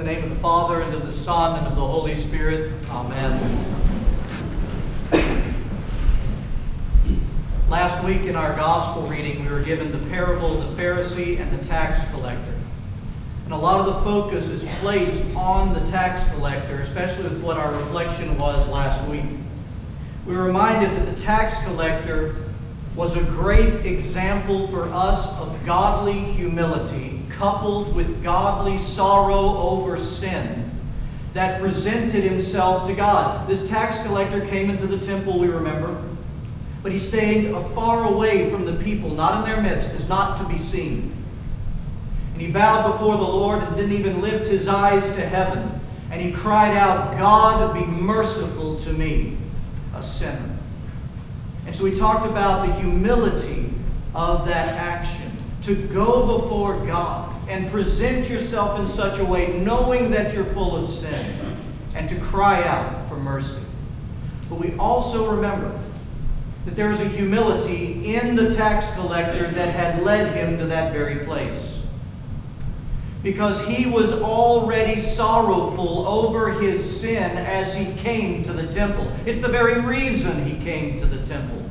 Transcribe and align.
the 0.00 0.06
name 0.06 0.24
of 0.24 0.30
the 0.30 0.36
Father, 0.36 0.80
and 0.80 0.94
of 0.94 1.04
the 1.04 1.12
Son, 1.12 1.58
and 1.58 1.66
of 1.66 1.76
the 1.76 1.86
Holy 1.86 2.14
Spirit. 2.14 2.72
Amen. 2.88 3.38
Last 7.68 8.02
week 8.02 8.22
in 8.22 8.34
our 8.34 8.56
gospel 8.56 9.02
reading, 9.02 9.44
we 9.44 9.52
were 9.52 9.62
given 9.62 9.92
the 9.92 10.08
parable 10.08 10.58
of 10.58 10.74
the 10.74 10.82
Pharisee 10.82 11.38
and 11.38 11.52
the 11.52 11.62
tax 11.66 12.10
collector. 12.12 12.54
And 13.44 13.52
a 13.52 13.58
lot 13.58 13.86
of 13.86 13.94
the 13.94 14.00
focus 14.00 14.48
is 14.48 14.64
placed 14.76 15.22
on 15.36 15.74
the 15.74 15.84
tax 15.90 16.26
collector, 16.32 16.76
especially 16.76 17.24
with 17.24 17.42
what 17.42 17.58
our 17.58 17.70
reflection 17.74 18.38
was 18.38 18.66
last 18.70 19.06
week. 19.06 19.26
We 20.24 20.34
were 20.34 20.44
reminded 20.44 20.96
that 20.96 21.14
the 21.14 21.20
tax 21.20 21.62
collector 21.64 22.36
was 22.96 23.16
a 23.16 23.24
great 23.24 23.84
example 23.84 24.66
for 24.68 24.86
us 24.86 25.30
of 25.38 25.54
godly 25.66 26.20
humility 26.20 27.19
coupled 27.30 27.94
with 27.94 28.22
godly 28.22 28.78
sorrow 28.78 29.56
over 29.56 29.96
sin 29.96 30.70
that 31.32 31.60
presented 31.60 32.24
himself 32.24 32.88
to 32.88 32.94
God. 32.94 33.48
This 33.48 33.68
tax 33.68 34.00
collector 34.00 34.44
came 34.46 34.68
into 34.68 34.86
the 34.86 34.98
temple, 34.98 35.38
we 35.38 35.48
remember, 35.48 36.02
but 36.82 36.92
he 36.92 36.98
stayed 36.98 37.52
far 37.74 38.12
away 38.12 38.50
from 38.50 38.64
the 38.64 38.72
people, 38.74 39.10
not 39.10 39.44
in 39.44 39.50
their 39.50 39.62
midst, 39.62 39.90
is 39.90 40.08
not 40.08 40.36
to 40.38 40.44
be 40.44 40.58
seen. 40.58 41.14
And 42.32 42.40
he 42.40 42.50
bowed 42.50 42.90
before 42.92 43.16
the 43.16 43.22
Lord 43.22 43.62
and 43.62 43.76
didn't 43.76 43.92
even 43.92 44.20
lift 44.20 44.46
his 44.46 44.66
eyes 44.66 45.10
to 45.10 45.20
heaven. 45.20 45.80
And 46.10 46.20
he 46.20 46.32
cried 46.32 46.76
out, 46.76 47.16
God, 47.16 47.74
be 47.74 47.84
merciful 47.84 48.78
to 48.80 48.92
me, 48.92 49.36
a 49.94 50.02
sinner. 50.02 50.56
And 51.66 51.74
so 51.74 51.84
we 51.84 51.94
talked 51.94 52.26
about 52.26 52.66
the 52.66 52.72
humility 52.72 53.70
of 54.14 54.46
that 54.46 54.68
action 54.68 55.30
to 55.62 55.74
go 55.74 56.38
before 56.38 56.84
God 56.86 57.34
and 57.48 57.70
present 57.70 58.30
yourself 58.30 58.78
in 58.78 58.86
such 58.86 59.18
a 59.18 59.24
way, 59.24 59.58
knowing 59.58 60.10
that 60.12 60.32
you're 60.32 60.44
full 60.44 60.76
of 60.76 60.88
sin, 60.88 61.56
and 61.94 62.08
to 62.08 62.18
cry 62.20 62.64
out 62.66 63.08
for 63.08 63.16
mercy. 63.16 63.60
But 64.48 64.60
we 64.60 64.74
also 64.78 65.34
remember 65.34 65.78
that 66.64 66.76
there 66.76 66.90
is 66.90 67.00
a 67.00 67.08
humility 67.08 68.14
in 68.14 68.36
the 68.36 68.54
tax 68.54 68.94
collector 68.94 69.48
that 69.48 69.74
had 69.74 70.02
led 70.02 70.34
him 70.34 70.58
to 70.58 70.66
that 70.66 70.92
very 70.92 71.24
place. 71.24 71.82
Because 73.22 73.66
he 73.66 73.86
was 73.86 74.14
already 74.14 74.98
sorrowful 74.98 76.06
over 76.06 76.52
his 76.52 77.00
sin 77.00 77.36
as 77.36 77.76
he 77.76 77.92
came 77.96 78.42
to 78.44 78.52
the 78.52 78.66
temple. 78.72 79.12
It's 79.26 79.40
the 79.40 79.48
very 79.48 79.80
reason 79.80 80.46
he 80.46 80.62
came 80.64 80.98
to 81.00 81.06
the 81.06 81.26
temple. 81.26 81.62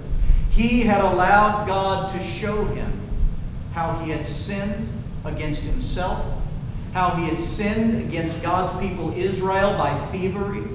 He 0.52 0.82
had 0.82 1.02
allowed 1.02 1.66
God 1.66 2.12
to 2.12 2.20
show 2.20 2.66
him 2.66 3.09
how 3.80 3.94
he 4.04 4.12
had 4.12 4.26
sinned 4.26 4.90
against 5.24 5.64
himself, 5.64 6.26
how 6.92 7.12
he 7.12 7.30
had 7.30 7.40
sinned 7.40 8.02
against 8.10 8.42
God's 8.42 8.78
people 8.86 9.14
Israel 9.14 9.78
by 9.78 9.98
thievery, 10.08 10.66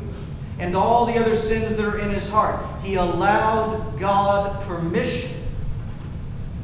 and 0.59 0.75
all 0.75 1.05
the 1.05 1.19
other 1.19 1.37
sins 1.37 1.77
that 1.77 1.85
are 1.85 1.99
in 1.99 2.09
his 2.09 2.31
heart. 2.31 2.65
He 2.83 2.95
allowed 2.95 3.99
God 4.01 4.63
permission 4.63 5.33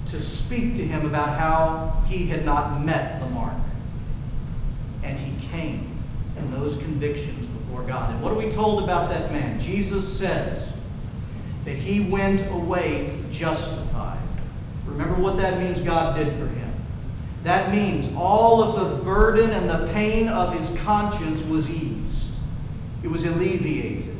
to 0.06 0.18
speak 0.18 0.76
to 0.76 0.82
him 0.82 1.04
about 1.04 1.38
how 1.38 2.02
he 2.08 2.26
had 2.26 2.46
not 2.46 2.82
met 2.86 3.20
the 3.20 3.26
mark. 3.26 3.52
And 5.02 5.18
he 5.18 5.46
came 5.48 5.94
in 6.38 6.50
those 6.52 6.76
convictions 6.78 7.46
before 7.48 7.82
God. 7.82 8.14
And 8.14 8.22
what 8.22 8.32
are 8.32 8.38
we 8.38 8.50
told 8.50 8.82
about 8.82 9.10
that 9.10 9.30
man? 9.30 9.60
Jesus 9.60 10.10
says 10.10 10.72
that 11.66 11.76
he 11.76 12.00
went 12.00 12.50
away 12.50 13.14
justified. 13.30 13.89
Remember 14.90 15.14
what 15.14 15.36
that 15.38 15.58
means 15.58 15.80
God 15.80 16.16
did 16.16 16.32
for 16.34 16.46
him. 16.46 16.72
That 17.44 17.72
means 17.72 18.10
all 18.16 18.62
of 18.62 18.98
the 18.98 19.02
burden 19.02 19.50
and 19.50 19.68
the 19.68 19.90
pain 19.92 20.28
of 20.28 20.54
his 20.54 20.78
conscience 20.80 21.44
was 21.44 21.70
eased, 21.70 22.32
it 23.02 23.08
was 23.08 23.24
alleviated. 23.24 24.14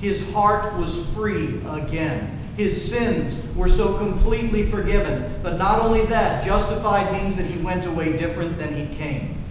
His 0.00 0.30
heart 0.32 0.74
was 0.78 1.06
free 1.14 1.60
again. 1.68 2.38
His 2.56 2.90
sins 2.90 3.34
were 3.56 3.68
so 3.68 3.96
completely 3.96 4.68
forgiven. 4.68 5.32
But 5.42 5.56
not 5.58 5.80
only 5.80 6.04
that, 6.06 6.44
justified 6.44 7.12
means 7.12 7.36
that 7.36 7.46
he 7.46 7.58
went 7.60 7.86
away 7.86 8.16
different 8.16 8.58
than 8.58 8.74
he 8.74 8.94
came. 8.96 9.42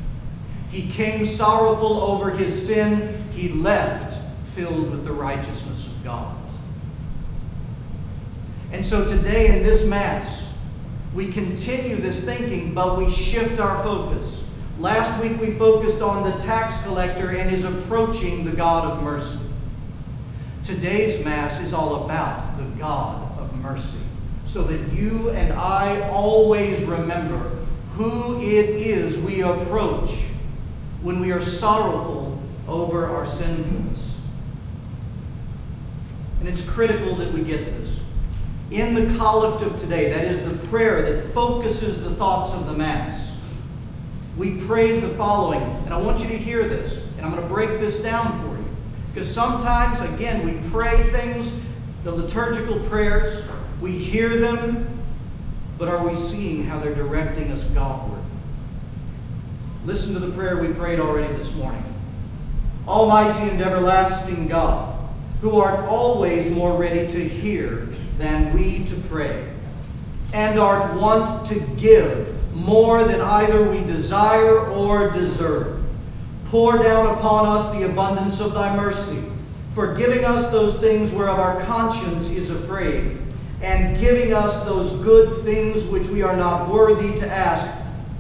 He 0.70 0.90
came 0.90 1.26
sorrowful 1.26 2.02
over 2.02 2.30
his 2.32 2.68
sin. 2.68 3.24
He 3.34 3.50
left 3.50 4.20
filled 4.54 4.92
with 4.92 5.06
the 5.06 5.12
righteousness 5.12 5.88
of 5.88 6.04
God. 6.04 6.36
And 8.72 8.86
so 8.86 9.08
today 9.08 9.56
in 9.56 9.64
this 9.64 9.86
Mass, 9.86 10.53
we 11.14 11.32
continue 11.32 11.98
this 11.98 12.24
thinking, 12.24 12.74
but 12.74 12.98
we 12.98 13.10
shift 13.10 13.60
our 13.60 13.82
focus. 13.84 14.48
Last 14.80 15.22
week 15.22 15.40
we 15.40 15.52
focused 15.52 16.02
on 16.02 16.30
the 16.30 16.36
tax 16.44 16.82
collector 16.84 17.30
and 17.30 17.50
his 17.50 17.64
approaching 17.64 18.44
the 18.44 18.52
God 18.52 18.86
of 18.86 19.04
mercy. 19.04 19.40
Today's 20.64 21.24
Mass 21.24 21.60
is 21.60 21.74
all 21.74 22.06
about 22.06 22.58
the 22.58 22.64
God 22.80 23.40
of 23.40 23.54
mercy, 23.62 24.00
so 24.48 24.64
that 24.64 24.92
you 24.94 25.30
and 25.32 25.54
I 25.54 26.10
always 26.10 26.84
remember 26.84 27.60
who 27.96 28.42
it 28.42 28.70
is 28.70 29.20
we 29.20 29.42
approach 29.42 30.12
when 31.04 31.20
we 31.20 31.32
are 31.32 31.42
sorrowful 31.42 32.42
over 32.68 33.06
our 33.06 33.28
sinfulness. 33.28 34.18
And 36.40 36.50
it's 36.50 36.68
critical 36.68 37.16
that 37.18 37.32
we 37.32 37.44
get 37.44 37.66
this. 37.66 38.00
In 38.72 38.94
the 38.96 39.18
collect 39.18 39.62
of 39.64 39.80
today, 39.80 40.10
that 40.10 40.26
is 40.26 40.40
the 40.50 40.68
prayer 40.68 41.02
that 41.02 41.24
focuses 41.34 42.04
the 42.04 42.12
thoughts 42.12 42.54
of 42.54 42.66
the 42.66 42.74
Mass, 42.74 43.36
we 44.38 44.58
prayed 44.62 45.04
the 45.04 45.10
following. 45.10 45.62
And 45.86 45.94
I 45.94 45.98
want 45.98 46.22
you 46.22 46.28
to 46.30 46.38
hear 46.38 46.68
this, 46.68 47.06
and 47.18 47.26
I'm 47.26 47.32
going 47.32 47.44
to 47.44 47.54
break 47.54 47.80
this 47.80 48.02
down 48.02 48.40
for 48.42 48.58
you. 48.58 48.66
Because 49.14 49.32
sometimes, 49.32 50.02
again, 50.02 50.44
we 50.44 50.70
pray 50.70 51.10
things, 51.12 51.60
the 52.04 52.12
liturgical 52.12 52.80
prayers, 52.86 53.46
we 53.80 53.92
hear 53.92 54.38
them, 54.38 54.88
but 55.78 55.88
are 55.88 56.08
we 56.08 56.14
seeing 56.14 56.64
how 56.64 56.80
they're 56.80 56.96
directing 56.96 57.52
us 57.52 57.64
Godward? 57.66 58.24
Listen 59.86 60.14
to 60.14 60.20
the 60.20 60.32
prayer 60.32 60.58
we 60.62 60.74
prayed 60.74 61.00
already 61.00 61.32
this 61.34 61.56
morning. 61.56 61.84
Almighty 62.88 63.50
and 63.50 63.62
everlasting 63.62 64.48
God, 64.48 64.98
who 65.42 65.60
art 65.60 65.86
always 65.88 66.50
more 66.50 66.78
ready 66.78 67.08
to 67.08 67.28
hear 67.28 67.88
than 68.24 68.54
we 68.54 68.86
to 68.86 68.96
pray, 69.10 69.46
and 70.32 70.58
art 70.58 70.94
wont 70.96 71.46
to 71.46 71.60
give 71.76 72.30
more 72.56 73.04
than 73.04 73.20
either 73.20 73.70
we 73.70 73.82
desire 73.82 74.60
or 74.70 75.12
deserve. 75.12 75.84
Pour 76.46 76.78
down 76.78 77.18
upon 77.18 77.46
us 77.46 77.70
the 77.72 77.84
abundance 77.84 78.40
of 78.40 78.54
thy 78.54 78.74
mercy, 78.76 79.22
forgiving 79.76 80.24
us 80.24 80.50
those 80.52 80.78
things 80.80 81.12
whereof 81.12 81.38
our 81.38 81.62
conscience 81.64 82.30
is 82.30 82.50
afraid, 82.50 83.18
and 83.62 84.00
giving 84.00 84.34
us 84.34 84.64
those 84.64 84.92
good 85.04 85.44
things 85.44 85.86
which 85.88 86.08
we 86.08 86.22
are 86.22 86.38
not 86.38 86.70
worthy 86.70 87.14
to 87.16 87.28
ask, 87.28 87.68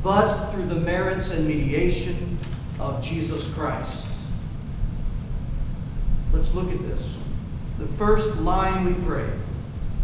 but 0.03 0.49
through 0.49 0.65
the 0.65 0.75
merits 0.75 1.31
and 1.31 1.47
mediation 1.47 2.37
of 2.77 3.01
Jesus 3.01 3.47
Christ. 3.53 4.07
Let's 6.33 6.53
look 6.53 6.69
at 6.73 6.81
this. 6.81 7.15
The 7.79 7.87
first 7.87 8.37
line 8.39 8.83
we 8.83 9.05
pray 9.05 9.29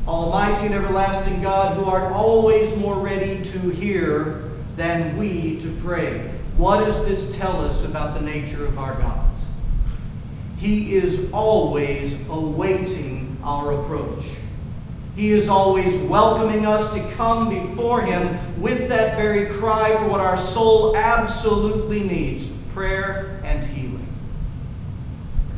Almighty 0.10 0.66
and 0.66 0.74
everlasting 0.74 1.40
God, 1.40 1.78
who 1.78 1.86
art 1.86 2.12
always 2.12 2.76
more 2.78 2.98
ready 2.98 3.44
to 3.44 3.60
hear 3.70 4.42
than 4.76 5.16
we 5.18 5.60
to 5.60 5.72
pray. 5.84 6.32
What 6.58 6.84
does 6.84 7.06
this 7.06 7.38
tell 7.38 7.62
us 7.62 7.86
about 7.86 8.16
the 8.16 8.22
nature 8.22 8.66
of 8.66 8.80
our 8.80 8.96
God? 8.96 9.30
He 10.58 10.96
is 10.96 11.30
always 11.32 12.28
awaiting 12.28 13.38
our 13.44 13.80
approach. 13.80 14.26
He 15.16 15.30
is 15.30 15.48
always 15.48 15.96
welcoming 15.98 16.66
us 16.66 16.92
to 16.96 17.12
come 17.12 17.50
before 17.50 18.02
Him 18.02 18.36
with 18.60 18.90
that 18.90 19.16
very 19.16 19.46
cry 19.46 19.96
for 19.96 20.08
what 20.08 20.22
our 20.22 20.38
soul 20.38 20.98
absolutely 20.98 22.02
needs 22.02 22.48
prayer 22.74 23.40
and 23.44 23.64
healing. 23.64 24.08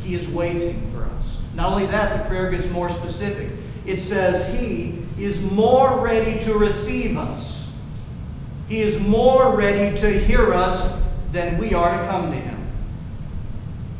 He 0.01 0.13
is 0.13 0.27
waiting 0.27 0.91
for 0.91 1.05
us. 1.05 1.39
Not 1.55 1.71
only 1.71 1.85
that, 1.85 2.21
the 2.21 2.27
prayer 2.27 2.51
gets 2.51 2.67
more 2.67 2.89
specific. 2.89 3.49
It 3.85 3.99
says, 3.99 4.59
He 4.59 4.99
is 5.19 5.41
more 5.41 5.99
ready 5.99 6.39
to 6.41 6.53
receive 6.53 7.17
us. 7.17 7.67
He 8.67 8.79
is 8.79 8.99
more 8.99 9.55
ready 9.55 9.97
to 9.97 10.19
hear 10.19 10.53
us 10.53 10.97
than 11.31 11.57
we 11.57 11.73
are 11.73 12.01
to 12.01 12.07
come 12.07 12.31
to 12.31 12.37
Him. 12.37 12.57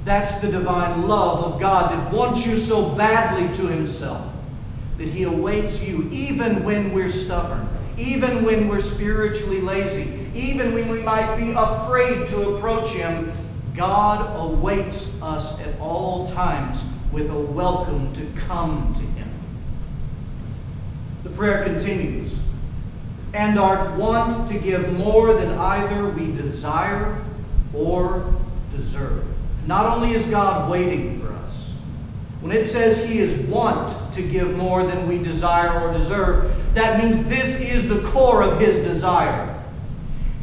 That's 0.06 0.40
the 0.40 0.52
divine 0.52 1.08
love 1.08 1.44
of 1.44 1.60
God 1.60 1.92
that 1.92 2.14
wants 2.14 2.46
you 2.46 2.58
so 2.58 2.90
badly 2.96 3.54
to 3.58 3.68
Himself 3.68 4.32
that 4.98 5.08
He 5.08 5.24
awaits 5.24 5.84
you 5.84 6.08
even 6.12 6.64
when 6.64 6.94
we're 6.94 7.12
stubborn, 7.12 7.68
even 7.98 8.44
when 8.44 8.68
we're 8.68 8.80
spiritually 8.80 9.62
lazy, 9.62 10.30
even 10.36 10.74
when 10.74 10.88
we 10.90 11.02
might 11.02 11.36
be 11.38 11.52
afraid 11.52 12.28
to 12.28 12.56
approach 12.56 12.90
Him. 12.90 13.32
God 13.76 14.40
awaits 14.40 15.20
us 15.22 15.60
at 15.62 15.80
all 15.80 16.28
times 16.28 16.84
with 17.12 17.30
a 17.30 17.40
welcome 17.40 18.14
to 18.14 18.26
come 18.48 18.94
to 18.94 19.02
Him. 19.02 19.11
Prayer 21.42 21.64
continues 21.64 22.38
and 23.34 23.58
art 23.58 23.98
wont 23.98 24.48
to 24.48 24.60
give 24.60 24.94
more 24.94 25.34
than 25.34 25.50
either 25.58 26.08
we 26.10 26.32
desire 26.34 27.20
or 27.74 28.32
deserve. 28.76 29.26
Not 29.66 29.88
only 29.88 30.14
is 30.14 30.24
God 30.28 30.70
waiting 30.70 31.20
for 31.20 31.34
us, 31.34 31.74
when 32.42 32.56
it 32.56 32.66
says 32.66 33.04
He 33.04 33.18
is 33.18 33.36
want 33.48 34.14
to 34.14 34.22
give 34.22 34.56
more 34.56 34.84
than 34.84 35.08
we 35.08 35.18
desire 35.18 35.82
or 35.82 35.92
deserve, 35.92 36.54
that 36.76 37.04
means 37.04 37.26
this 37.26 37.60
is 37.60 37.90
the 37.90 38.08
core 38.10 38.44
of 38.44 38.60
His 38.62 38.78
desire. 38.78 39.60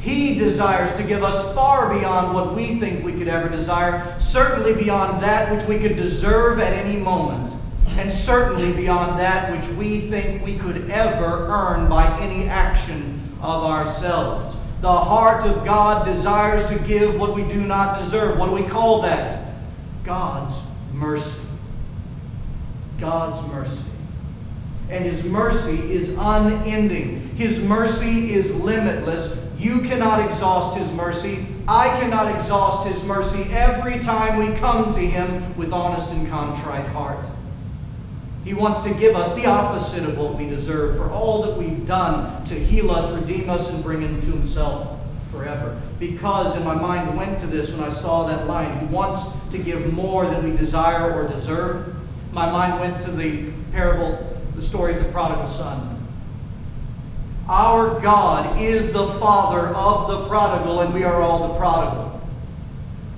He 0.00 0.34
desires 0.34 0.92
to 0.96 1.04
give 1.04 1.22
us 1.22 1.54
far 1.54 1.96
beyond 1.96 2.34
what 2.34 2.56
we 2.56 2.80
think 2.80 3.04
we 3.04 3.12
could 3.12 3.28
ever 3.28 3.48
desire, 3.48 4.18
certainly 4.18 4.74
beyond 4.74 5.22
that 5.22 5.52
which 5.52 5.62
we 5.68 5.78
could 5.78 5.94
deserve 5.94 6.58
at 6.58 6.72
any 6.72 6.98
moment, 6.98 7.47
and 7.98 8.12
certainly 8.12 8.72
beyond 8.72 9.18
that 9.18 9.50
which 9.50 9.68
we 9.76 10.02
think 10.02 10.44
we 10.44 10.56
could 10.56 10.88
ever 10.88 11.48
earn 11.48 11.88
by 11.88 12.16
any 12.20 12.48
action 12.48 13.20
of 13.42 13.64
ourselves. 13.64 14.56
The 14.82 14.92
heart 14.92 15.44
of 15.44 15.64
God 15.64 16.04
desires 16.04 16.64
to 16.70 16.78
give 16.86 17.18
what 17.18 17.34
we 17.34 17.42
do 17.42 17.60
not 17.60 17.98
deserve. 17.98 18.38
What 18.38 18.46
do 18.46 18.52
we 18.52 18.62
call 18.62 19.02
that? 19.02 19.52
God's 20.04 20.62
mercy. 20.92 21.42
God's 23.00 23.46
mercy. 23.52 23.82
And 24.90 25.04
His 25.04 25.24
mercy 25.24 25.92
is 25.92 26.16
unending. 26.16 27.28
His 27.34 27.60
mercy 27.60 28.32
is 28.32 28.54
limitless. 28.54 29.44
You 29.58 29.80
cannot 29.80 30.24
exhaust 30.24 30.78
His 30.78 30.92
mercy. 30.92 31.44
I 31.66 31.88
cannot 31.98 32.32
exhaust 32.36 32.88
His 32.88 33.02
mercy 33.04 33.42
every 33.50 33.98
time 33.98 34.38
we 34.38 34.56
come 34.56 34.92
to 34.92 35.00
Him 35.00 35.56
with 35.56 35.72
honest 35.72 36.12
and 36.12 36.28
contrite 36.28 36.86
heart. 36.90 37.26
He 38.48 38.54
wants 38.54 38.78
to 38.78 38.94
give 38.94 39.14
us 39.14 39.34
the 39.34 39.44
opposite 39.44 40.04
of 40.04 40.16
what 40.16 40.34
we 40.36 40.48
deserve 40.48 40.96
for 40.96 41.10
all 41.10 41.42
that 41.42 41.58
we've 41.58 41.86
done 41.86 42.42
to 42.44 42.54
heal 42.54 42.90
us, 42.90 43.12
redeem 43.12 43.50
us, 43.50 43.70
and 43.70 43.84
bring 43.84 44.02
us 44.02 44.24
to 44.24 44.32
Himself 44.32 44.98
forever. 45.30 45.78
Because 45.98 46.56
in 46.56 46.64
my 46.64 46.74
mind 46.74 47.14
went 47.14 47.38
to 47.40 47.46
this 47.46 47.70
when 47.72 47.84
I 47.84 47.90
saw 47.90 48.26
that 48.26 48.46
line. 48.46 48.80
He 48.80 48.86
wants 48.86 49.20
to 49.50 49.58
give 49.58 49.92
more 49.92 50.24
than 50.24 50.50
we 50.50 50.56
desire 50.56 51.12
or 51.12 51.28
deserve. 51.28 51.94
My 52.32 52.50
mind 52.50 52.80
went 52.80 53.04
to 53.04 53.10
the 53.10 53.50
parable, 53.70 54.40
the 54.56 54.62
story 54.62 54.96
of 54.96 55.02
the 55.04 55.12
prodigal 55.12 55.48
son. 55.48 56.02
Our 57.50 58.00
God 58.00 58.58
is 58.62 58.94
the 58.94 59.08
father 59.18 59.66
of 59.74 60.08
the 60.08 60.26
prodigal, 60.26 60.80
and 60.80 60.94
we 60.94 61.04
are 61.04 61.20
all 61.20 61.48
the 61.48 61.58
prodigal. 61.58 62.18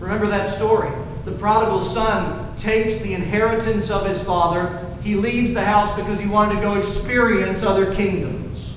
Remember 0.01 0.27
that 0.27 0.49
story. 0.49 0.91
The 1.25 1.33
prodigal 1.33 1.81
son 1.81 2.57
takes 2.57 2.99
the 2.99 3.15
inheritance 3.15 3.93
of 3.93 4.09
his 4.09 4.25
father. 4.25 4.89
He 5.03 5.15
leaves 5.15 5.55
the 5.55 5.65
house 5.65 5.95
because 5.97 6.21
he 6.21 6.29
wanted 6.29 6.57
to 6.57 6.61
go 6.61 6.75
experience 6.75 7.63
other 7.63 7.93
kingdoms. 7.93 8.75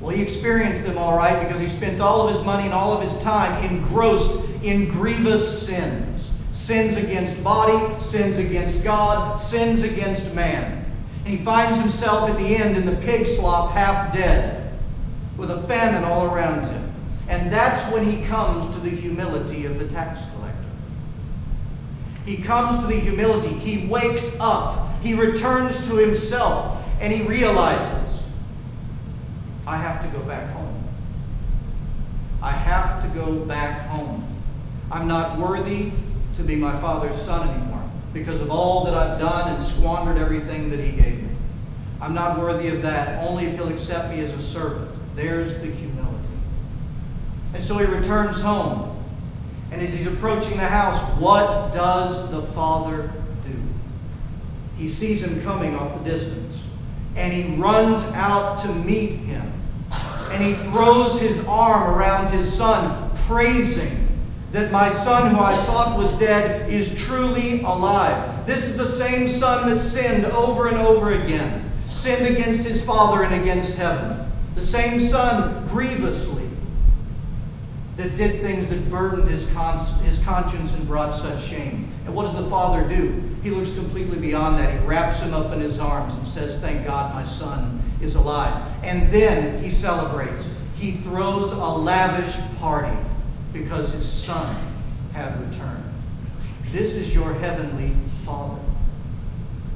Well, 0.00 0.14
he 0.14 0.22
experienced 0.22 0.84
them 0.84 0.98
all 0.98 1.16
right 1.16 1.46
because 1.46 1.60
he 1.60 1.68
spent 1.68 2.00
all 2.00 2.26
of 2.26 2.34
his 2.34 2.44
money 2.44 2.64
and 2.64 2.72
all 2.72 2.92
of 2.92 3.02
his 3.02 3.16
time 3.22 3.62
engrossed 3.64 4.48
in 4.62 4.88
grievous 4.88 5.66
sins 5.66 6.12
sins 6.52 6.96
against 6.96 7.42
body, 7.42 7.98
sins 7.98 8.38
against 8.38 8.84
God, 8.84 9.38
sins 9.38 9.82
against 9.82 10.34
man. 10.34 10.84
And 11.24 11.38
he 11.38 11.42
finds 11.42 11.78
himself 11.80 12.28
at 12.28 12.36
the 12.36 12.56
end 12.56 12.76
in 12.76 12.86
the 12.86 12.96
pig 12.96 13.26
slop, 13.26 13.72
half 13.72 14.12
dead, 14.12 14.78
with 15.36 15.50
a 15.50 15.62
famine 15.62 16.04
all 16.04 16.26
around 16.26 16.66
him. 16.66 16.92
And 17.28 17.50
that's 17.50 17.90
when 17.92 18.04
he 18.04 18.22
comes 18.26 18.72
to 18.74 18.80
the 18.80 18.90
humility 18.90 19.64
of 19.64 19.78
the 19.78 19.88
tax 19.88 20.24
collector. 20.34 20.58
He 22.26 22.36
comes 22.36 22.82
to 22.82 22.86
the 22.86 23.00
humility. 23.00 23.48
He 23.48 23.86
wakes 23.86 24.36
up. 24.38 24.90
He 25.02 25.14
returns 25.14 25.86
to 25.88 25.96
himself. 25.96 26.78
And 27.00 27.12
he 27.12 27.22
realizes, 27.22 28.22
I 29.66 29.76
have 29.76 30.02
to 30.02 30.16
go 30.16 30.24
back 30.24 30.50
home. 30.52 30.84
I 32.40 32.52
have 32.52 33.02
to 33.02 33.08
go 33.08 33.44
back 33.44 33.88
home. 33.88 34.24
I'm 34.90 35.08
not 35.08 35.38
worthy 35.38 35.90
to 36.36 36.42
be 36.42 36.54
my 36.54 36.78
father's 36.80 37.20
son 37.20 37.48
anymore 37.48 37.82
because 38.12 38.40
of 38.40 38.50
all 38.50 38.84
that 38.84 38.94
I've 38.94 39.18
done 39.18 39.52
and 39.52 39.62
squandered 39.62 40.16
everything 40.16 40.70
that 40.70 40.78
He 40.78 40.92
gave 40.92 41.22
me. 41.22 41.28
I'm 42.00 42.14
not 42.14 42.38
worthy 42.38 42.68
of 42.68 42.82
that, 42.82 43.26
only 43.26 43.46
if 43.46 43.56
He'll 43.56 43.68
accept 43.68 44.10
me 44.10 44.20
as 44.20 44.32
a 44.34 44.42
servant. 44.42 44.90
There's 45.16 45.54
the 45.58 45.66
humility. 45.66 46.18
And 47.54 47.62
so 47.62 47.78
he 47.78 47.84
returns 47.84 48.40
home. 48.40 49.02
And 49.70 49.80
as 49.82 49.94
he's 49.94 50.06
approaching 50.06 50.56
the 50.56 50.68
house, 50.68 51.00
what 51.18 51.72
does 51.72 52.30
the 52.30 52.42
father? 52.42 53.10
He 54.76 54.88
sees 54.88 55.22
him 55.22 55.42
coming 55.42 55.74
off 55.76 56.02
the 56.02 56.10
distance. 56.10 56.62
And 57.16 57.32
he 57.32 57.54
runs 57.56 58.04
out 58.14 58.58
to 58.60 58.68
meet 58.72 59.12
him. 59.12 59.52
And 60.30 60.42
he 60.42 60.54
throws 60.70 61.20
his 61.20 61.44
arm 61.46 61.94
around 61.94 62.32
his 62.32 62.50
son, 62.52 63.10
praising 63.26 64.08
that 64.52 64.70
my 64.70 64.88
son, 64.88 65.34
who 65.34 65.40
I 65.40 65.56
thought 65.64 65.98
was 65.98 66.14
dead, 66.18 66.70
is 66.70 66.94
truly 66.94 67.62
alive. 67.62 68.46
This 68.46 68.68
is 68.68 68.76
the 68.76 68.86
same 68.86 69.26
son 69.26 69.68
that 69.68 69.78
sinned 69.78 70.26
over 70.26 70.68
and 70.68 70.76
over 70.76 71.12
again, 71.12 71.70
sinned 71.88 72.26
against 72.26 72.66
his 72.66 72.84
father 72.84 73.22
and 73.22 73.34
against 73.34 73.76
heaven. 73.76 74.30
The 74.54 74.60
same 74.60 74.98
son, 74.98 75.66
grievously, 75.66 76.48
that 77.96 78.16
did 78.16 78.40
things 78.40 78.68
that 78.70 78.90
burdened 78.90 79.28
his, 79.28 79.48
his 80.00 80.18
conscience 80.20 80.74
and 80.74 80.86
brought 80.86 81.10
such 81.10 81.42
shame. 81.42 81.92
And 82.06 82.14
what 82.14 82.24
does 82.24 82.34
the 82.34 82.48
father 82.48 82.88
do? 82.88 83.22
He 83.42 83.50
looks 83.50 83.72
completely 83.74 84.18
beyond 84.18 84.58
that. 84.58 84.80
He 84.80 84.86
wraps 84.86 85.20
him 85.20 85.34
up 85.34 85.52
in 85.52 85.60
his 85.60 85.78
arms 85.78 86.14
and 86.14 86.26
says, 86.26 86.58
Thank 86.58 86.86
God 86.86 87.14
my 87.14 87.22
son 87.22 87.82
is 88.00 88.14
alive. 88.14 88.62
And 88.82 89.10
then 89.10 89.62
he 89.62 89.68
celebrates. 89.68 90.56
He 90.76 90.92
throws 90.92 91.52
a 91.52 91.56
lavish 91.56 92.34
party 92.58 92.96
because 93.52 93.92
his 93.92 94.10
son 94.10 94.56
had 95.12 95.38
returned. 95.46 95.84
This 96.70 96.96
is 96.96 97.14
your 97.14 97.34
heavenly 97.34 97.94
Father. 98.24 98.60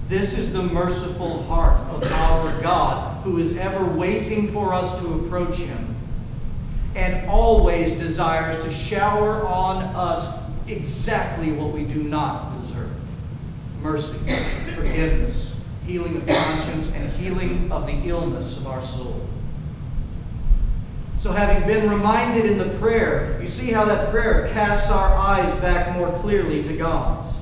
This 0.09 0.39
is 0.39 0.53
the 0.53 0.63
merciful 0.63 1.43
heart 1.43 1.79
of 1.91 2.03
our 2.11 2.63
God 2.63 3.23
who 3.25 3.39
is 3.39 3.57
ever 3.59 3.85
waiting 3.85 4.49
for 4.49 4.73
us 4.73 4.99
to 5.01 5.15
approach 5.15 5.57
him 5.59 5.96
and 6.97 7.29
always 7.29 7.93
desires 7.93 8.63
to 8.65 8.71
shower 8.73 9.47
on 9.47 9.83
us 9.95 10.37
exactly 10.67 11.53
what 11.53 11.73
we 11.73 11.85
do 11.85 12.03
not 12.03 12.59
deserve 12.61 12.91
mercy, 13.83 14.19
forgiveness, 14.75 15.55
healing 15.87 16.17
of 16.17 16.27
conscience, 16.27 16.91
and 16.93 17.09
healing 17.13 17.71
of 17.71 17.87
the 17.87 17.93
illness 18.09 18.57
of 18.57 18.67
our 18.67 18.83
soul. 18.83 19.29
So, 21.19 21.33
having 21.33 21.67
been 21.69 21.89
reminded 21.89 22.47
in 22.47 22.59
the 22.59 22.77
prayer, 22.79 23.39
you 23.41 23.47
see 23.47 23.71
how 23.71 23.85
that 23.85 24.11
prayer 24.11 24.49
casts 24.49 24.91
our 24.91 25.15
eyes 25.15 25.55
back 25.61 25.95
more 25.97 26.11
clearly 26.21 26.65
to 26.65 26.77
God 26.77 27.33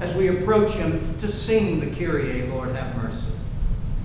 as 0.00 0.14
we 0.14 0.28
approach 0.28 0.72
Him 0.72 1.16
to 1.18 1.28
sing 1.28 1.80
the 1.80 1.86
Kyrie, 1.86 2.42
Lord 2.48 2.74
have 2.74 2.96
mercy. 2.96 3.32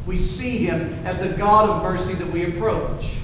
We 0.05 0.17
see 0.17 0.57
Him 0.57 0.93
as 1.05 1.17
the 1.17 1.29
God 1.29 1.69
of 1.69 1.83
mercy 1.83 2.13
that 2.13 2.27
we 2.31 2.45
approach. 2.45 3.17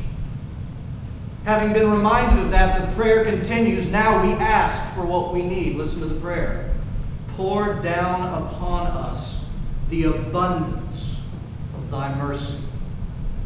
Having 1.45 1.73
been 1.73 1.91
reminded 1.91 2.43
of 2.43 2.51
that, 2.51 2.89
the 2.89 2.95
prayer 2.95 3.23
continues. 3.23 3.87
Now 3.89 4.23
we 4.25 4.33
ask 4.33 4.93
for 4.93 5.05
what 5.05 5.33
we 5.33 5.41
need. 5.41 5.75
Listen 5.75 6.01
to 6.01 6.07
the 6.07 6.19
prayer. 6.19 6.71
Pour 7.29 7.75
down 7.75 8.43
upon 8.43 8.87
us 8.87 9.45
the 9.89 10.03
abundance 10.05 11.19
of 11.75 11.89
thy 11.91 12.13
mercy 12.15 12.65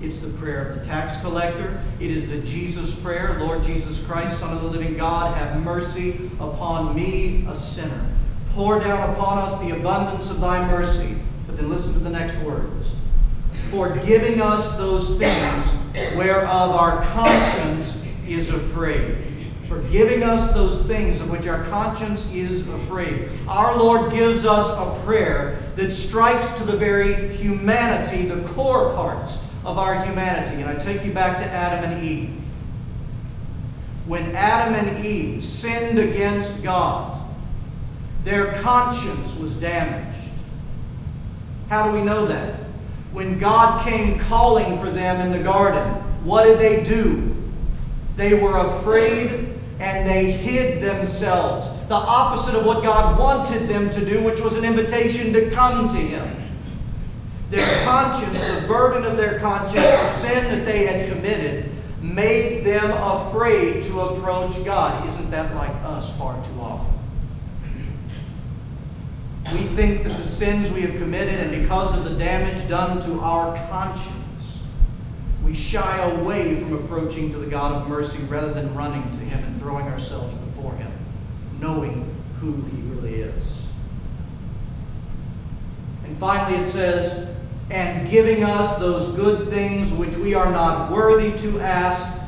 it's 0.02 0.20
the 0.20 0.30
prayer 0.30 0.70
of 0.70 0.80
the 0.80 0.86
tax 0.86 1.20
collector. 1.20 1.82
It 2.00 2.10
is 2.10 2.30
the 2.30 2.40
Jesus 2.40 2.98
prayer 3.02 3.38
Lord 3.40 3.64
Jesus 3.64 4.02
Christ, 4.06 4.40
Son 4.40 4.56
of 4.56 4.62
the 4.62 4.70
living 4.70 4.96
God, 4.96 5.38
have 5.38 5.62
mercy 5.62 6.30
upon 6.40 6.96
me, 6.96 7.46
a 7.50 7.56
sinner. 7.56 8.06
Pour 8.52 8.80
down 8.80 9.14
upon 9.14 9.40
us 9.40 9.60
the 9.60 9.72
abundance 9.72 10.30
of 10.30 10.40
thy 10.40 10.66
mercy. 10.72 11.18
But 11.46 11.58
then 11.58 11.70
listen 11.70 11.94
to 11.94 12.00
the 12.00 12.10
next 12.10 12.38
words. 12.38 12.94
Forgiving 13.72 14.42
us 14.42 14.78
those 14.78 15.18
things 15.18 15.66
whereof 16.16 16.72
our 16.72 17.02
conscience 17.04 18.04
is 18.28 18.50
afraid. 18.50 19.18
Forgiving 19.68 20.24
us 20.24 20.52
those 20.54 20.82
things 20.84 21.22
of 21.22 21.30
which 21.30 21.48
our 21.48 21.64
conscience 21.66 22.32
is 22.34 22.68
afraid. 22.70 23.30
Our 23.48 23.78
Lord 23.78 24.12
gives 24.12 24.46
us 24.46 24.70
a 24.70 25.06
prayer 25.06 25.60
that 25.76 25.92
strikes 25.92 26.52
to 26.58 26.64
the 26.64 26.76
very 26.76 27.32
humanity, 27.36 28.24
the 28.24 28.48
core 28.50 28.94
parts 28.94 29.40
of 29.66 29.78
our 29.78 30.04
humanity. 30.04 30.62
And 30.62 30.70
I 30.70 30.76
take 30.76 31.06
you 31.06 31.14
back 31.14 31.38
to 31.38 31.46
Adam 31.46 31.92
and 31.92 32.04
Eve. 32.04 32.36
When 34.08 34.36
Adam 34.36 34.74
and 34.74 35.06
Eve 35.06 35.44
sinned 35.44 36.00
against 36.00 36.64
God, 36.64 37.22
their 38.24 38.54
conscience 38.62 39.36
was 39.36 39.56
damaged. 39.56 40.18
How 41.70 41.92
do 41.92 41.98
we 41.98 42.04
know 42.04 42.26
that? 42.26 42.56
When 43.12 43.40
God 43.40 43.84
came 43.84 44.20
calling 44.20 44.78
for 44.78 44.92
them 44.92 45.20
in 45.22 45.32
the 45.32 45.44
garden, 45.44 45.94
what 46.24 46.44
did 46.44 46.60
they 46.60 46.84
do? 46.84 47.36
They 48.16 48.34
were 48.34 48.58
afraid 48.58 49.50
and 49.80 50.08
they 50.08 50.32
hid 50.32 50.82
themselves. 50.82 51.70
The 51.88 51.96
opposite 51.96 52.56
of 52.56 52.66
what 52.66 52.84
God 52.84 53.18
wanted 53.18 53.68
them 53.68 53.90
to 53.92 54.06
do, 54.06 54.24
which 54.24 54.42
was 54.42 54.56
an 54.58 54.66
invitation 54.66 55.34
to 55.34 55.50
come 55.50 55.88
to 55.90 55.96
Him. 55.96 56.36
Their 57.50 57.86
conscience, 57.86 58.40
the 58.42 58.68
burden 58.68 59.06
of 59.06 59.18
their 59.18 59.40
conscience, 59.40 59.82
the 59.82 60.06
sin 60.06 60.44
that 60.50 60.66
they 60.66 60.86
had 60.86 61.10
committed, 61.12 61.72
made 62.02 62.64
them 62.64 62.92
afraid 62.92 63.84
to 63.84 64.02
approach 64.02 64.64
God. 64.64 65.08
Isn't 65.10 65.32
that 65.32 65.56
like 65.56 65.74
us 65.84 66.16
far 66.18 66.36
too 66.44 66.60
often? 66.60 66.99
We 69.54 69.64
think 69.64 70.04
that 70.04 70.14
the 70.14 70.26
sins 70.26 70.70
we 70.72 70.82
have 70.82 70.96
committed, 70.98 71.40
and 71.40 71.52
because 71.62 71.98
of 71.98 72.04
the 72.04 72.12
damage 72.12 72.68
done 72.70 73.00
to 73.02 73.20
our 73.22 73.56
conscience, 73.70 74.62
we 75.44 75.56
shy 75.56 75.98
away 76.12 76.56
from 76.56 76.74
approaching 76.74 77.32
to 77.32 77.38
the 77.38 77.48
God 77.48 77.72
of 77.72 77.88
mercy 77.88 78.20
rather 78.24 78.54
than 78.54 78.76
running 78.76 79.02
to 79.02 79.18
Him 79.18 79.44
and 79.44 79.60
throwing 79.60 79.88
ourselves 79.88 80.36
before 80.36 80.74
Him, 80.74 80.92
knowing 81.60 82.16
who 82.40 82.54
He 82.54 82.82
really 82.94 83.22
is. 83.22 83.66
And 86.06 86.18
finally, 86.18 86.60
it 86.62 86.68
says, 86.68 87.36
and 87.72 88.10
giving 88.10 88.44
us 88.44 88.78
those 88.78 89.16
good 89.16 89.50
things 89.50 89.92
which 89.92 90.16
we 90.18 90.34
are 90.34 90.52
not 90.52 90.92
worthy 90.92 91.38
to 91.40 91.60
ask, 91.60 92.20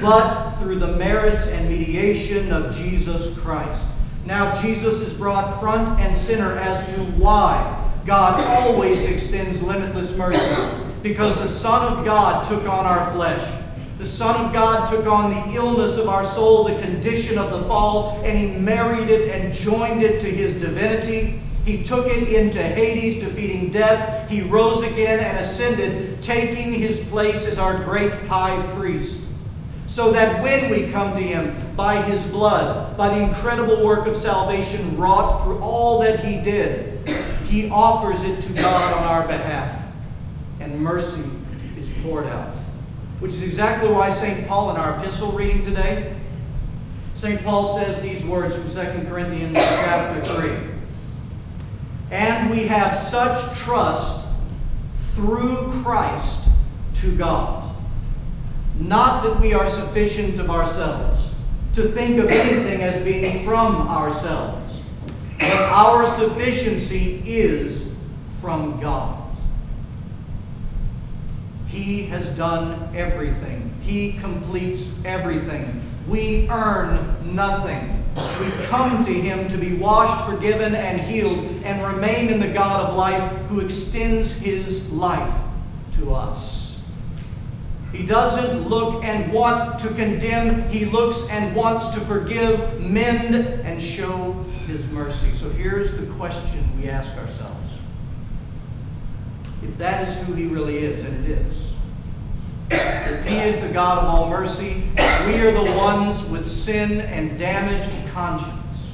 but 0.00 0.50
through 0.56 0.78
the 0.78 0.96
merits 0.96 1.46
and 1.46 1.68
mediation 1.68 2.52
of 2.52 2.74
Jesus 2.74 3.36
Christ. 3.38 3.88
Now, 4.26 4.54
Jesus 4.60 5.00
is 5.00 5.12
brought 5.14 5.60
front 5.60 6.00
and 6.00 6.16
center 6.16 6.56
as 6.58 6.94
to 6.94 7.00
why 7.20 7.80
God 8.06 8.40
always 8.58 9.04
extends 9.04 9.62
limitless 9.62 10.16
mercy. 10.16 10.56
Because 11.02 11.34
the 11.36 11.46
Son 11.46 11.92
of 11.92 12.04
God 12.04 12.44
took 12.46 12.62
on 12.62 12.86
our 12.86 13.12
flesh. 13.12 13.60
The 13.98 14.06
Son 14.06 14.46
of 14.46 14.52
God 14.52 14.88
took 14.88 15.06
on 15.06 15.30
the 15.30 15.54
illness 15.54 15.98
of 15.98 16.08
our 16.08 16.24
soul, 16.24 16.64
the 16.64 16.80
condition 16.80 17.38
of 17.38 17.50
the 17.50 17.68
fall, 17.68 18.22
and 18.24 18.38
He 18.38 18.58
married 18.58 19.10
it 19.10 19.30
and 19.30 19.52
joined 19.52 20.02
it 20.02 20.20
to 20.20 20.30
His 20.30 20.54
divinity. 20.54 21.40
He 21.64 21.82
took 21.82 22.06
it 22.06 22.28
into 22.28 22.62
Hades, 22.62 23.20
defeating 23.20 23.70
death. 23.70 24.28
He 24.28 24.42
rose 24.42 24.82
again 24.82 25.20
and 25.20 25.38
ascended, 25.38 26.22
taking 26.22 26.72
his 26.72 27.02
place 27.08 27.46
as 27.46 27.58
our 27.58 27.82
great 27.84 28.12
high 28.26 28.60
priest. 28.74 29.23
So 29.94 30.10
that 30.10 30.42
when 30.42 30.72
we 30.72 30.90
come 30.90 31.14
to 31.14 31.22
him 31.22 31.54
by 31.76 32.02
his 32.02 32.26
blood, 32.26 32.96
by 32.96 33.16
the 33.16 33.22
incredible 33.22 33.84
work 33.84 34.08
of 34.08 34.16
salvation 34.16 34.96
wrought 34.96 35.44
through 35.44 35.60
all 35.60 36.00
that 36.00 36.18
he 36.18 36.42
did, 36.42 37.08
he 37.46 37.70
offers 37.70 38.24
it 38.24 38.40
to 38.40 38.52
God 38.54 38.92
on 38.92 39.04
our 39.04 39.24
behalf. 39.24 39.86
And 40.58 40.80
mercy 40.80 41.22
is 41.78 41.88
poured 42.02 42.26
out. 42.26 42.56
Which 43.20 43.34
is 43.34 43.44
exactly 43.44 43.88
why 43.88 44.10
St. 44.10 44.48
Paul 44.48 44.72
in 44.72 44.78
our 44.78 44.98
epistle 44.98 45.30
reading 45.30 45.62
today, 45.62 46.12
St. 47.14 47.40
Paul 47.44 47.78
says 47.78 48.02
these 48.02 48.24
words 48.24 48.56
from 48.56 48.68
2 48.68 49.08
Corinthians 49.08 49.54
chapter 49.54 50.34
3. 50.34 50.56
And 52.10 52.50
we 52.50 52.66
have 52.66 52.96
such 52.96 53.56
trust 53.56 54.26
through 55.14 55.70
Christ 55.84 56.48
to 56.94 57.16
God. 57.16 57.63
Not 58.78 59.22
that 59.24 59.40
we 59.40 59.54
are 59.54 59.66
sufficient 59.66 60.38
of 60.38 60.50
ourselves, 60.50 61.30
to 61.74 61.88
think 61.88 62.18
of 62.18 62.28
anything 62.28 62.82
as 62.82 63.02
being 63.04 63.44
from 63.44 63.88
ourselves, 63.88 64.80
but 65.38 65.52
our 65.52 66.04
sufficiency 66.04 67.22
is 67.24 67.88
from 68.40 68.80
God. 68.80 69.20
He 71.66 72.04
has 72.06 72.28
done 72.30 72.88
everything, 72.94 73.74
He 73.82 74.12
completes 74.12 74.90
everything. 75.04 75.82
We 76.08 76.48
earn 76.50 77.34
nothing. 77.34 78.04
We 78.38 78.50
come 78.66 79.04
to 79.04 79.12
Him 79.12 79.48
to 79.48 79.56
be 79.56 79.74
washed, 79.74 80.30
forgiven, 80.30 80.74
and 80.74 81.00
healed, 81.00 81.38
and 81.64 81.82
remain 81.82 82.28
in 82.28 82.38
the 82.38 82.52
God 82.52 82.88
of 82.88 82.94
life 82.94 83.32
who 83.48 83.60
extends 83.60 84.32
His 84.32 84.88
life 84.92 85.34
to 85.94 86.14
us. 86.14 86.63
He 87.94 88.04
doesn't 88.04 88.68
look 88.68 89.04
and 89.04 89.32
want 89.32 89.78
to 89.78 89.88
condemn, 89.88 90.68
He 90.68 90.84
looks 90.84 91.28
and 91.30 91.54
wants 91.54 91.88
to 91.94 92.00
forgive, 92.00 92.80
mend, 92.80 93.36
and 93.36 93.80
show 93.80 94.32
His 94.66 94.90
mercy. 94.90 95.30
So 95.30 95.48
here's 95.48 95.92
the 95.92 96.06
question 96.14 96.68
we 96.80 96.90
ask 96.90 97.16
ourselves 97.16 97.54
if 99.62 99.78
that 99.78 100.06
is 100.08 100.18
who 100.26 100.34
He 100.34 100.46
really 100.46 100.78
is, 100.78 101.04
and 101.04 101.24
it 101.24 101.38
is. 101.38 101.70
If 102.70 103.28
He 103.28 103.36
is 103.36 103.60
the 103.60 103.72
God 103.72 103.98
of 103.98 104.04
all 104.06 104.28
mercy, 104.28 104.82
we 104.96 105.40
are 105.40 105.52
the 105.52 105.72
ones 105.76 106.24
with 106.24 106.46
sin 106.46 107.00
and 107.00 107.38
damaged 107.38 107.92
conscience. 108.12 108.88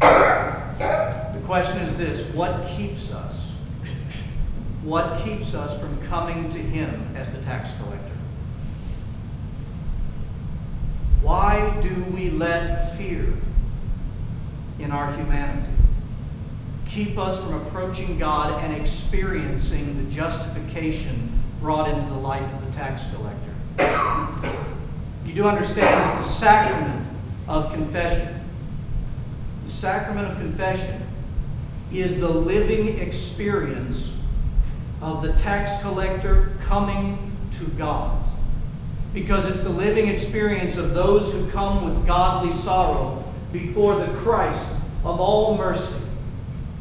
The 0.00 1.42
question 1.44 1.82
is 1.82 1.96
this 1.98 2.32
what 2.34 2.66
keeps 2.68 3.12
us? 3.12 3.27
What 4.88 5.22
keeps 5.22 5.52
us 5.52 5.78
from 5.78 6.00
coming 6.06 6.48
to 6.48 6.58
Him 6.58 7.14
as 7.14 7.30
the 7.30 7.42
tax 7.42 7.74
collector? 7.74 8.16
Why 11.20 11.78
do 11.82 12.04
we 12.04 12.30
let 12.30 12.96
fear 12.96 13.34
in 14.78 14.90
our 14.90 15.12
humanity 15.12 15.68
keep 16.86 17.18
us 17.18 17.38
from 17.38 17.52
approaching 17.66 18.18
God 18.18 18.64
and 18.64 18.74
experiencing 18.74 20.02
the 20.02 20.10
justification 20.10 21.38
brought 21.60 21.90
into 21.90 22.06
the 22.06 22.18
life 22.20 22.50
of 22.54 22.64
the 22.64 22.72
tax 22.72 23.08
collector? 23.14 24.56
You 25.26 25.34
do 25.34 25.44
understand 25.44 25.84
that 25.84 26.16
the 26.16 26.22
sacrament 26.22 27.06
of 27.46 27.74
confession, 27.74 28.40
the 29.64 29.70
sacrament 29.70 30.28
of 30.28 30.38
confession, 30.38 31.06
is 31.92 32.18
the 32.18 32.30
living 32.30 33.00
experience 33.00 34.14
of 35.00 35.22
the 35.22 35.32
tax 35.34 35.80
collector 35.82 36.52
coming 36.60 37.30
to 37.58 37.64
God. 37.72 38.24
Because 39.14 39.46
it's 39.46 39.60
the 39.60 39.68
living 39.68 40.08
experience 40.08 40.76
of 40.76 40.94
those 40.94 41.32
who 41.32 41.48
come 41.50 41.84
with 41.84 42.06
godly 42.06 42.52
sorrow 42.52 43.24
before 43.52 43.96
the 43.96 44.12
Christ 44.18 44.70
of 45.04 45.20
all 45.20 45.56
mercy 45.56 46.04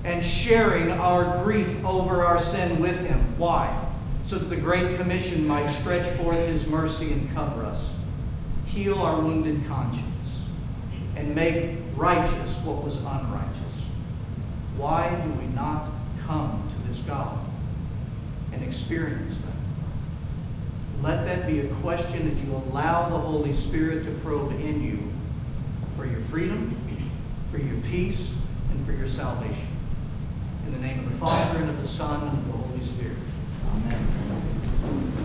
and 0.03 0.23
sharing 0.23 0.91
our 0.91 1.43
grief 1.43 1.83
over 1.85 2.23
our 2.23 2.39
sin 2.39 2.79
with 2.81 2.99
Him. 3.05 3.37
Why? 3.37 3.85
So 4.25 4.37
that 4.37 4.45
the 4.45 4.57
Great 4.57 4.97
Physician 4.97 5.47
might 5.47 5.67
stretch 5.67 6.05
forth 6.17 6.47
His 6.47 6.67
mercy 6.67 7.13
and 7.13 7.33
cover 7.33 7.63
us, 7.63 7.93
heal 8.65 8.99
our 8.99 9.21
wounded 9.21 9.65
conscience, 9.67 10.41
and 11.15 11.33
make 11.33 11.77
righteous 11.95 12.59
what 12.63 12.83
was 12.83 12.97
unrighteous. 12.97 13.85
Why 14.75 15.09
do 15.23 15.31
we 15.31 15.47
not 15.47 15.89
come 16.25 16.67
to 16.69 16.87
this 16.87 17.01
God 17.01 17.46
and 18.57 18.65
experience 18.65 19.39
that? 19.41 21.03
Let 21.03 21.25
that 21.25 21.47
be 21.47 21.59
a 21.59 21.67
question 21.75 22.27
that 22.27 22.43
you 22.43 22.51
allow 22.53 23.09
the 23.09 23.17
Holy 23.17 23.53
Spirit 23.53 24.03
to 24.05 24.11
probe 24.11 24.51
in 24.51 24.81
you 24.81 25.13
for 25.95 26.07
your 26.07 26.21
freedom, 26.21 26.75
for 27.51 27.59
your 27.59 27.77
peace, 27.81 28.33
and 28.71 28.85
for 28.85 28.93
your 28.93 29.07
salvation. 29.07 29.67
In 30.65 30.73
the 30.73 30.79
name 30.79 30.99
of 30.99 31.11
the 31.11 31.17
Father, 31.17 31.59
and 31.59 31.69
of 31.69 31.79
the 31.79 31.87
Son, 31.87 32.27
and 32.27 32.37
of 32.37 32.47
the 32.47 32.57
Holy 32.57 32.81
Spirit. 32.81 33.17
Amen. 33.75 34.26